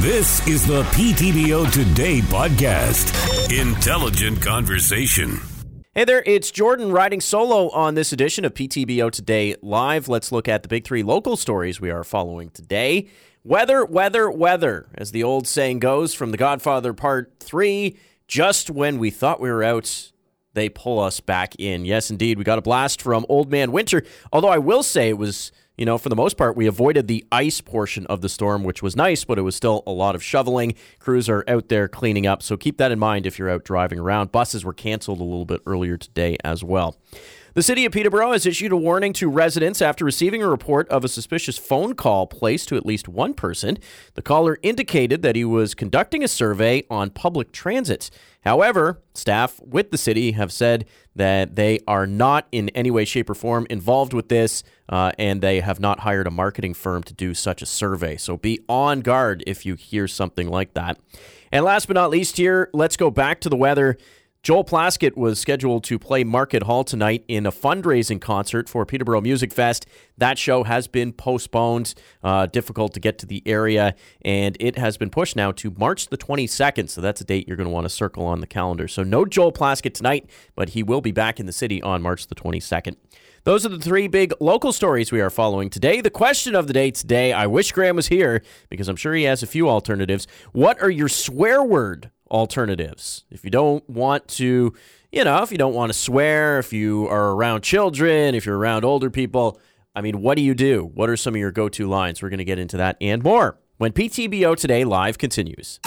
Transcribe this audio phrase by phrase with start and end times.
[0.00, 3.10] This is the PTBO Today podcast.
[3.50, 5.40] Intelligent conversation.
[5.92, 10.06] Hey there, it's Jordan riding solo on this edition of PTBO Today Live.
[10.06, 13.08] Let's look at the big three local stories we are following today.
[13.42, 17.96] Weather, weather, weather, as the old saying goes from The Godfather Part 3.
[18.28, 20.12] Just when we thought we were out,
[20.54, 21.84] they pull us back in.
[21.84, 24.04] Yes, indeed, we got a blast from Old Man Winter.
[24.32, 27.24] Although I will say it was you know, for the most part, we avoided the
[27.30, 30.22] ice portion of the storm, which was nice, but it was still a lot of
[30.22, 30.74] shoveling.
[30.98, 34.00] Crews are out there cleaning up, so keep that in mind if you're out driving
[34.00, 34.32] around.
[34.32, 36.96] Buses were canceled a little bit earlier today as well.
[37.58, 41.04] The city of Peterborough has issued a warning to residents after receiving a report of
[41.04, 43.78] a suspicious phone call placed to at least one person.
[44.14, 48.10] The caller indicated that he was conducting a survey on public transit.
[48.42, 50.84] However, staff with the city have said
[51.16, 55.40] that they are not in any way, shape, or form involved with this, uh, and
[55.40, 58.16] they have not hired a marketing firm to do such a survey.
[58.16, 60.96] So be on guard if you hear something like that.
[61.50, 63.98] And last but not least, here, let's go back to the weather.
[64.44, 69.20] Joel Plaskett was scheduled to play Market Hall tonight in a fundraising concert for Peterborough
[69.20, 69.84] Music Fest.
[70.16, 74.96] That show has been postponed, uh, difficult to get to the area, and it has
[74.96, 76.88] been pushed now to March the 22nd.
[76.88, 78.86] So that's a date you're going to want to circle on the calendar.
[78.86, 82.28] So no Joel Plaskett tonight, but he will be back in the city on March
[82.28, 82.94] the 22nd.
[83.44, 86.00] Those are the three big local stories we are following today.
[86.00, 89.24] The question of the day today, I wish Graham was here because I'm sure he
[89.24, 90.26] has a few alternatives.
[90.52, 93.24] What are your swear word alternatives.
[93.30, 94.72] If you don't want to,
[95.12, 98.58] you know, if you don't want to swear, if you are around children, if you're
[98.58, 99.60] around older people,
[99.94, 100.90] I mean, what do you do?
[100.94, 102.22] What are some of your go to lines?
[102.22, 105.80] We're going to get into that and more when PTBO Today Live continues.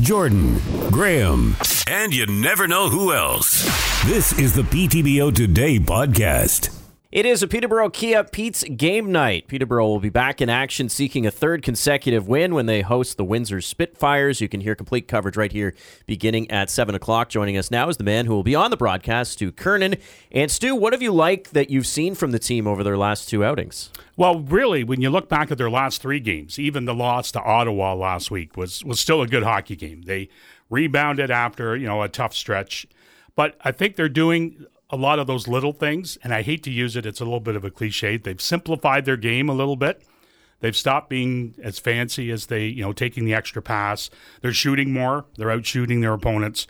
[0.00, 0.58] Jordan,
[0.90, 1.56] Graham,
[1.88, 3.64] and you never know who else.
[4.04, 6.85] This is the PTBO Today podcast.
[7.16, 9.48] It is a Peterborough Kia Pete's game night.
[9.48, 13.24] Peterborough will be back in action seeking a third consecutive win when they host the
[13.24, 14.42] Windsor Spitfires.
[14.42, 15.74] You can hear complete coverage right here
[16.04, 17.30] beginning at 7 o'clock.
[17.30, 19.96] Joining us now is the man who will be on the broadcast, Stu Kernan.
[20.30, 23.30] And Stu, what have you liked that you've seen from the team over their last
[23.30, 23.88] two outings?
[24.18, 27.40] Well, really, when you look back at their last three games, even the loss to
[27.40, 30.02] Ottawa last week was, was still a good hockey game.
[30.02, 30.28] They
[30.68, 32.86] rebounded after, you know, a tough stretch.
[33.34, 36.70] But I think they're doing a lot of those little things, and I hate to
[36.70, 38.16] use it, it's a little bit of a cliche.
[38.16, 40.02] They've simplified their game a little bit.
[40.60, 44.10] They've stopped being as fancy as they, you know, taking the extra pass.
[44.40, 45.26] They're shooting more.
[45.36, 46.66] They're out shooting their opponents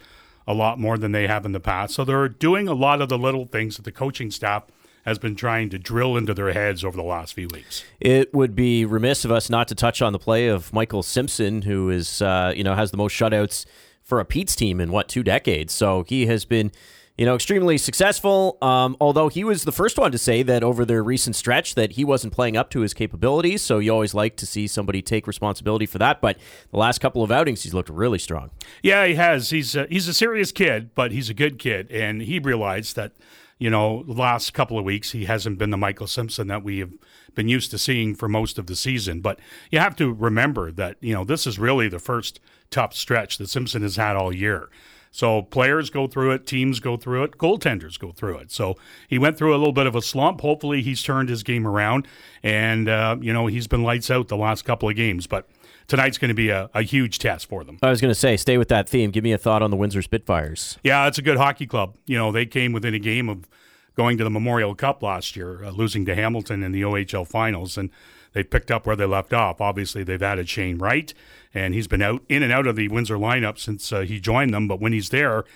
[0.47, 1.95] a lot more than they have in the past.
[1.95, 4.65] So they're doing a lot of the little things that the coaching staff
[5.05, 7.85] has been trying to drill into their heads over the last few weeks.
[8.01, 11.63] It would be remiss of us not to touch on the play of Michael Simpson,
[11.63, 13.67] who is, uh, you know, has the most shutouts
[14.03, 15.73] for a Pete's team in what two decades.
[15.73, 16.73] So he has been
[17.19, 18.59] you know, extremely successful.
[18.61, 21.93] Um, although he was the first one to say that over their recent stretch that
[21.93, 23.63] he wasn't playing up to his capabilities.
[23.63, 26.21] So you always like to see somebody take responsibility for that.
[26.21, 26.39] But
[26.71, 28.51] the last couple of outings, he's looked really strong.
[28.83, 29.51] Yeah, he has.
[29.51, 33.13] He's a, he's a serious kid, but he's a good kid, and he realized that.
[33.59, 36.81] You know, the last couple of weeks, he hasn't been the Michael Simpson that we
[36.81, 36.93] have
[37.35, 39.23] been used to seeing for most of the season.
[39.23, 39.39] But
[39.71, 42.39] you have to remember that, you know, this is really the first
[42.71, 44.69] tough stretch that Simpson has had all year.
[45.17, 48.53] So players go through it, teams go through it, goaltenders go through it.
[48.53, 48.77] So
[49.09, 50.43] he went through a little bit of a slump.
[50.43, 52.07] Hopefully, he's turned his game around,
[52.43, 55.27] and uh, you know he's been lights out the last couple of games.
[55.27, 55.49] But
[55.87, 57.79] tonight's going to be a, a, huge test for them.
[57.83, 59.11] I was going to say, stay with that theme.
[59.11, 60.77] Give me a thought on the Windsor Spitfires.
[60.85, 61.97] Yeah, it's a good hockey club.
[62.05, 63.49] You know, they came within a game of
[63.97, 67.79] going to the Memorial Cup last year, uh, losing to Hamilton in the OHL finals,
[67.79, 67.89] and
[68.37, 69.63] they picked up where they left off.
[69.63, 71.15] Obviously, they've added Shane Wright
[71.55, 74.53] and he's been out in and out of the Windsor lineup since uh, he joined
[74.53, 74.69] them.
[74.69, 75.47] But when he's there,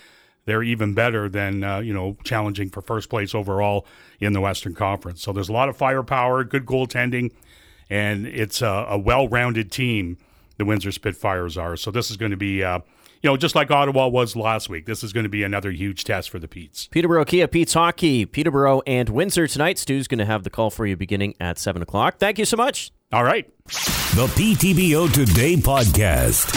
[0.45, 3.85] they're even better than uh, you know challenging for first place overall
[4.19, 5.21] in the Western Conference.
[5.21, 7.31] So there's a lot of firepower, good goaltending,
[7.87, 10.17] and it's a, a well-rounded team.
[10.61, 11.75] The Windsor Spitfires are.
[11.75, 12.63] So this is going to be.
[12.63, 12.81] Uh,
[13.23, 16.03] you know, just like Ottawa was last week, this is going to be another huge
[16.03, 16.87] test for the Petes.
[16.91, 19.77] Peterborough Kia Pete's Hockey, Peterborough and Windsor tonight.
[19.77, 22.17] Stu's going to have the call for you beginning at 7 o'clock.
[22.17, 22.91] Thank you so much.
[23.11, 23.47] All right.
[23.65, 26.51] The PTBO Today podcast.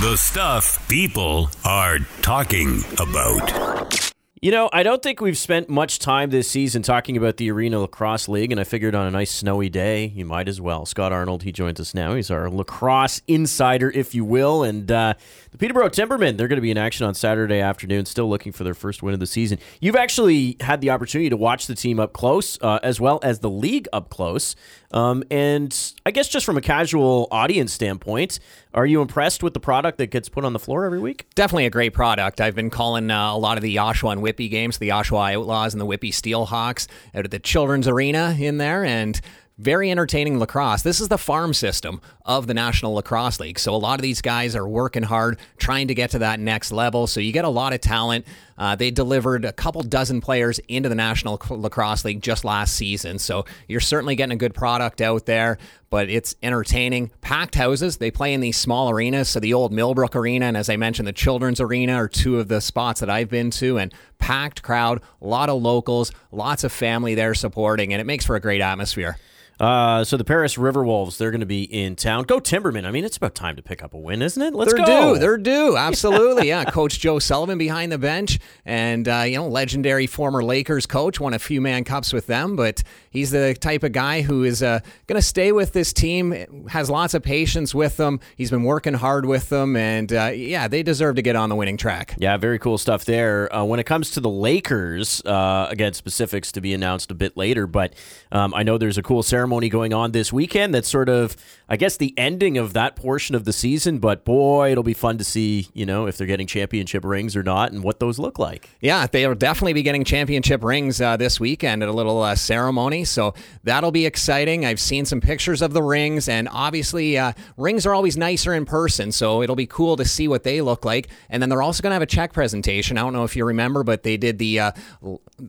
[0.00, 4.07] The stuff people are talking about.
[4.40, 7.80] You know, I don't think we've spent much time this season talking about the Arena
[7.80, 10.86] Lacrosse League, and I figured on a nice snowy day, you might as well.
[10.86, 12.14] Scott Arnold, he joins us now.
[12.14, 14.62] He's our lacrosse insider, if you will.
[14.62, 15.14] And uh,
[15.50, 18.62] the Peterborough Timbermen, they're going to be in action on Saturday afternoon, still looking for
[18.62, 19.58] their first win of the season.
[19.80, 23.40] You've actually had the opportunity to watch the team up close, uh, as well as
[23.40, 24.54] the league up close.
[24.92, 25.76] Um, and
[26.06, 28.38] I guess just from a casual audience standpoint,
[28.74, 31.26] are you impressed with the product that gets put on the floor every week?
[31.34, 32.40] Definitely a great product.
[32.40, 35.74] I've been calling uh, a lot of the Oshawa and Whitby games, the Oshawa Outlaws
[35.74, 39.20] and the Whitby Steelhawks, out at the Children's Arena in there, and
[39.58, 40.82] very entertaining lacrosse.
[40.82, 43.58] This is the farm system of the National Lacrosse League.
[43.58, 46.70] So a lot of these guys are working hard, trying to get to that next
[46.70, 47.06] level.
[47.06, 48.24] So you get a lot of talent.
[48.58, 53.18] Uh, they delivered a couple dozen players into the National Lacrosse League just last season.
[53.18, 55.58] So you're certainly getting a good product out there,
[55.90, 57.12] but it's entertaining.
[57.20, 57.98] Packed houses.
[57.98, 59.28] They play in these small arenas.
[59.28, 62.48] So the old Millbrook Arena and as I mentioned, the Children's Arena are two of
[62.48, 66.72] the spots that I've been to and packed crowd, a lot of locals, lots of
[66.72, 69.16] family there supporting, and it makes for a great atmosphere.
[69.60, 72.24] Uh, so the Paris River Wolves, they're going to be in town.
[72.24, 72.84] Go Timbermen.
[72.84, 74.54] I mean, it's about time to pick up a win, isn't it?
[74.54, 75.14] Let's they're go.
[75.14, 75.20] due.
[75.20, 75.76] They're due.
[75.88, 76.48] Absolutely.
[76.48, 76.64] yeah.
[76.64, 81.34] Coach Joe Sullivan behind the bench, and uh, you know, legendary former Lakers coach, won
[81.34, 84.78] a few Mann Cups with them, but he's the type of guy who is uh,
[85.08, 86.66] going to stay with this team.
[86.68, 88.20] Has lots of patience with them.
[88.36, 91.56] He's been working hard with them, and uh, yeah, they deserve to get on the
[91.56, 92.14] winning track.
[92.18, 93.52] Yeah, very cool stuff there.
[93.54, 97.36] Uh, when it comes to the Lakers, uh, again, specifics to be announced a bit
[97.36, 97.94] later, but
[98.30, 101.34] um, I know there's a cool ceremony ceremony going on this weekend that's sort of,
[101.70, 103.98] I guess, the ending of that portion of the season.
[103.98, 107.42] But boy, it'll be fun to see, you know, if they're getting championship rings or
[107.42, 108.68] not and what those look like.
[108.82, 113.04] Yeah, they'll definitely be getting championship rings uh, this weekend at a little uh, ceremony.
[113.06, 113.32] So
[113.64, 114.66] that'll be exciting.
[114.66, 118.66] I've seen some pictures of the rings, and obviously, uh, rings are always nicer in
[118.66, 119.12] person.
[119.12, 121.08] So it'll be cool to see what they look like.
[121.30, 122.98] And then they're also going to have a check presentation.
[122.98, 124.72] I don't know if you remember, but they did the uh,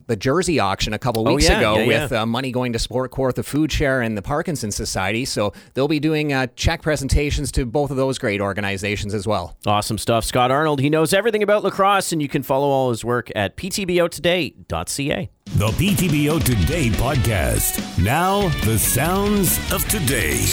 [0.06, 2.22] the jersey auction a couple Oh, weeks yeah, ago yeah, with yeah.
[2.22, 5.24] uh, money going to support Kawartha Food Share and the Parkinson Society.
[5.24, 9.56] So they'll be doing uh, check presentations to both of those great organizations as well.
[9.66, 10.24] Awesome stuff.
[10.24, 13.56] Scott Arnold, he knows everything about lacrosse, and you can follow all his work at
[13.56, 15.30] ptbotoday.ca.
[15.56, 18.02] The PTBO Today podcast.
[18.02, 20.46] Now, the sounds of today.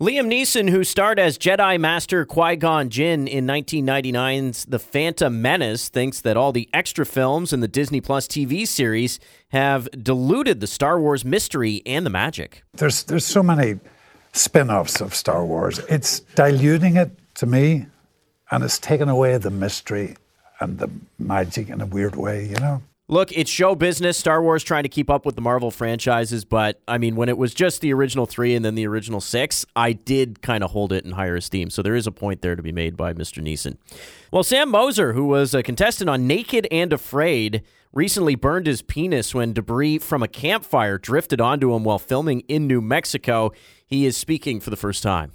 [0.00, 5.90] Liam Neeson, who starred as Jedi Master Qui Gon Jinn in 1999's The Phantom Menace,
[5.90, 9.20] thinks that all the extra films in the Disney Plus TV series
[9.50, 12.62] have diluted the Star Wars mystery and the magic.
[12.72, 13.78] There's there's so many
[14.32, 15.80] spin-offs of Star Wars.
[15.80, 17.84] It's diluting it to me,
[18.50, 20.16] and it's taken away the mystery
[20.60, 20.88] and the
[21.18, 22.46] magic in a weird way.
[22.46, 22.82] You know.
[23.10, 24.16] Look, it's show business.
[24.16, 27.36] Star Wars trying to keep up with the Marvel franchises, but I mean, when it
[27.36, 30.92] was just the original three and then the original six, I did kind of hold
[30.92, 31.70] it in higher esteem.
[31.70, 33.42] So there is a point there to be made by Mr.
[33.42, 33.78] Neeson.
[34.30, 39.34] Well, Sam Moser, who was a contestant on Naked and Afraid, recently burned his penis
[39.34, 43.50] when debris from a campfire drifted onto him while filming in New Mexico.
[43.84, 45.32] He is speaking for the first time.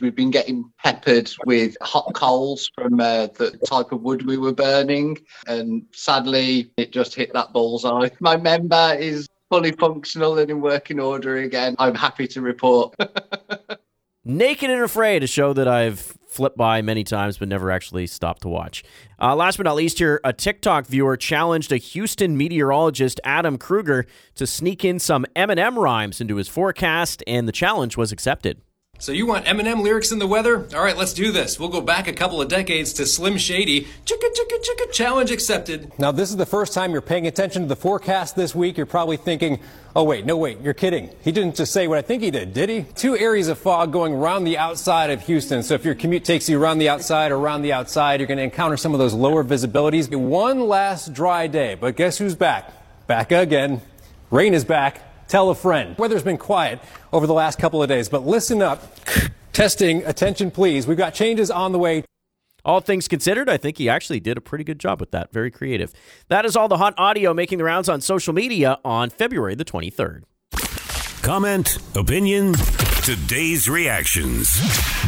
[0.00, 4.52] We've been getting peppered with hot coals from uh, the type of wood we were
[4.52, 8.08] burning, and sadly, it just hit that bullseye.
[8.20, 11.74] My member is fully functional and in working order again.
[11.78, 12.94] I'm happy to report.
[14.24, 18.42] Naked and Afraid, a show that I've flipped by many times but never actually stopped
[18.42, 18.84] to watch.
[19.20, 24.06] Uh, last but not least, here, a TikTok viewer challenged a Houston meteorologist, Adam Kruger,
[24.34, 28.60] to sneak in some Eminem rhymes into his forecast, and the challenge was accepted.
[29.00, 30.66] So you want Eminem lyrics in the weather?
[30.74, 31.56] All right, let's do this.
[31.56, 33.82] We'll go back a couple of decades to Slim Shady.
[34.04, 35.92] Chicka chicka chicka challenge accepted.
[36.00, 38.76] Now, this is the first time you're paying attention to the forecast this week.
[38.76, 39.60] You're probably thinking,
[39.94, 41.10] oh, wait, no, wait, you're kidding.
[41.22, 42.86] He didn't just say what I think he did, did he?
[42.96, 45.62] Two areas of fog going around the outside of Houston.
[45.62, 48.38] So if your commute takes you around the outside or around the outside, you're going
[48.38, 50.12] to encounter some of those lower visibilities.
[50.12, 52.72] One last dry day, but guess who's back?
[53.06, 53.80] Back again.
[54.32, 55.07] Rain is back.
[55.28, 55.96] Tell a friend.
[55.98, 56.80] Weather's been quiet
[57.12, 58.82] over the last couple of days, but listen up.
[59.52, 60.86] Testing, attention please.
[60.86, 62.04] We've got changes on the way.
[62.64, 65.32] All things considered, I think he actually did a pretty good job with that.
[65.32, 65.92] Very creative.
[66.28, 69.64] That is all the hot audio making the rounds on social media on February the
[69.64, 70.22] 23rd.
[71.22, 72.54] Comment, opinion,
[73.04, 74.54] today's reactions.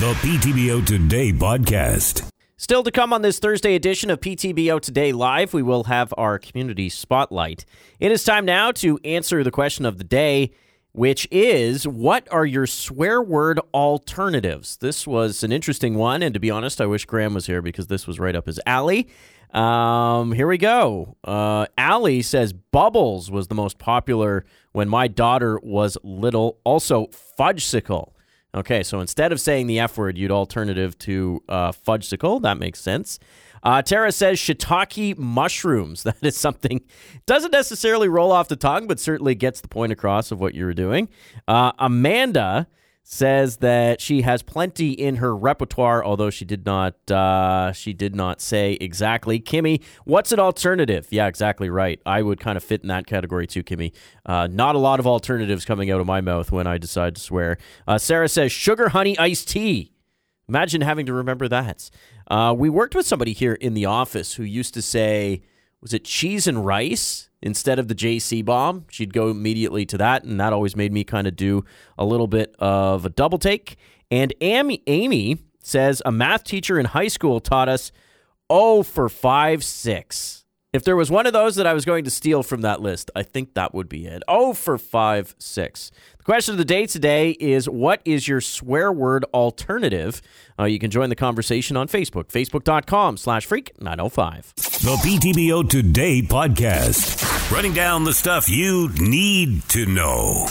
[0.01, 2.31] The PTBO Today podcast.
[2.61, 6.39] Still to come on this Thursday edition of PTBO Today Live, we will have our
[6.39, 7.65] community spotlight.
[7.99, 10.51] It is time now to answer the question of the day,
[10.93, 14.77] which is what are your swear word alternatives?
[14.77, 17.87] This was an interesting one, and to be honest, I wish Graham was here because
[17.87, 19.09] this was right up his alley.
[19.55, 21.17] Um, here we go.
[21.25, 26.59] Uh, Allie says bubbles was the most popular when my daughter was little.
[26.65, 27.07] Also,
[27.39, 28.13] fudgesicle.
[28.55, 32.43] Okay, so instead of saying the F word, you'd alternative to uh, fudgesicle.
[32.43, 33.19] That makes sense.
[33.63, 36.03] Uh, Tara says shiitake mushrooms.
[36.11, 36.81] That is something
[37.27, 40.75] doesn't necessarily roll off the tongue, but certainly gets the point across of what you're
[40.75, 41.09] doing.
[41.47, 42.67] Uh, Amanda
[43.03, 48.15] says that she has plenty in her repertoire, although she did not uh, she did
[48.15, 49.41] not say exactly.
[49.41, 51.09] Kimmy, what's an alternative?
[51.11, 52.01] Yeah, exactly right.
[52.07, 53.93] I would kind of fit in that category too, Kimmy.
[54.25, 57.21] Uh, not a lot of alternatives coming out of my mouth when I decide to
[57.21, 57.59] swear.
[57.87, 59.93] Uh, Sarah says sugar honey iced tea.
[60.49, 61.91] Imagine having to remember that.
[62.29, 65.43] Uh, we worked with somebody here in the office who used to say,
[65.81, 67.31] was it cheese and rice?
[67.43, 68.85] instead of the JC bomb.
[68.91, 71.65] She'd go immediately to that, and that always made me kind of do
[71.99, 73.77] a little bit of a double take.
[74.11, 77.93] And Amy, Amy says a math teacher in high school taught us
[78.49, 80.40] oh for 5 6.
[80.73, 83.11] If there was one of those that I was going to steal from that list,
[83.17, 84.23] I think that would be it.
[84.29, 85.91] Oh for 5 6.
[86.19, 90.23] The question of the day today is what is your swear word alternative?
[90.57, 94.53] Uh, you can join the conversation on Facebook, facebook.com slash freak 905.
[94.55, 100.47] The PTBO Today podcast, running down the stuff you need to know.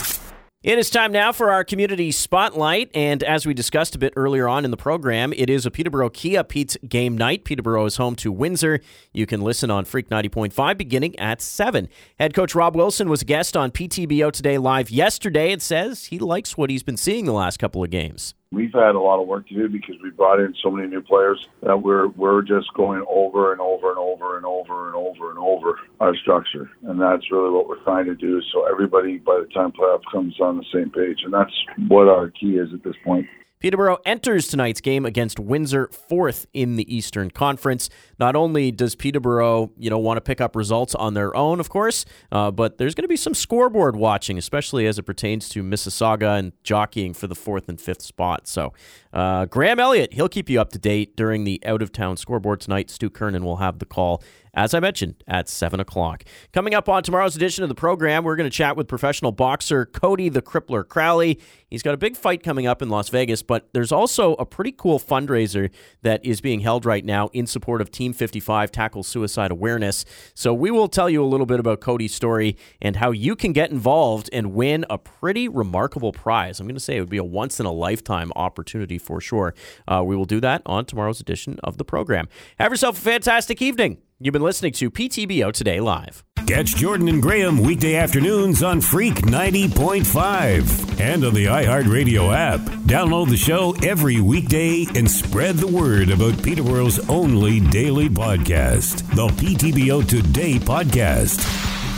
[0.62, 2.90] It is time now for our community spotlight.
[2.92, 6.10] And as we discussed a bit earlier on in the program, it is a Peterborough
[6.10, 7.44] Kia Pete's game night.
[7.44, 8.80] Peterborough is home to Windsor.
[9.14, 11.88] You can listen on Freak 90.5 beginning at 7.
[12.18, 16.18] Head coach Rob Wilson was a guest on PTBO Today Live yesterday and says he
[16.18, 19.28] likes what he's been seeing the last couple of games we've had a lot of
[19.28, 22.72] work to do because we brought in so many new players that we're we're just
[22.74, 27.00] going over and over and over and over and over and over our structure, and
[27.00, 28.40] that's really what we're trying to do.
[28.52, 31.52] So everybody, by the time playoff comes, on the same page, and that's
[31.88, 33.26] what our key is at this point.
[33.60, 37.90] Peterborough enters tonight's game against Windsor, fourth in the Eastern Conference.
[38.18, 41.68] Not only does Peterborough, you know, want to pick up results on their own, of
[41.68, 45.62] course, uh, but there's going to be some scoreboard watching, especially as it pertains to
[45.62, 48.48] Mississauga and jockeying for the fourth and fifth spot.
[48.48, 48.72] So,
[49.12, 52.62] uh, Graham Elliott, he'll keep you up to date during the out of town scoreboard
[52.62, 52.88] tonight.
[52.88, 54.22] Stu Kernan will have the call
[54.54, 56.24] as I mentioned, at 7 o'clock.
[56.52, 59.86] Coming up on tomorrow's edition of the program, we're going to chat with professional boxer
[59.86, 61.38] Cody the Crippler Crowley.
[61.68, 64.72] He's got a big fight coming up in Las Vegas, but there's also a pretty
[64.72, 65.70] cool fundraiser
[66.02, 70.04] that is being held right now in support of Team 55 Tackle Suicide Awareness.
[70.34, 73.52] So we will tell you a little bit about Cody's story and how you can
[73.52, 76.58] get involved and win a pretty remarkable prize.
[76.58, 79.54] I'm going to say it would be a once in a lifetime opportunity for sure.
[79.86, 82.28] Uh, we will do that on tomorrow's edition of the program.
[82.58, 83.98] Have yourself a fantastic evening.
[84.22, 86.22] You've been listening to PTBO Today Live.
[86.46, 92.60] Catch Jordan and Graham weekday afternoons on Freak 90.5 and on the iHeartRadio app.
[92.86, 99.28] Download the show every weekday and spread the word about Peterborough's only daily podcast, the
[99.42, 101.40] PTBO Today Podcast.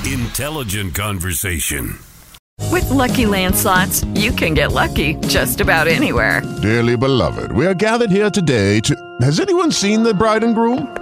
[0.06, 1.98] Intelligent conversation.
[2.70, 6.40] With lucky landslots, you can get lucky just about anywhere.
[6.62, 8.94] Dearly beloved, we are gathered here today to.
[9.22, 11.01] Has anyone seen the bride and groom?